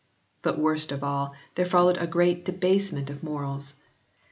[0.41, 3.75] But worst of all there followed a general debasement of morals.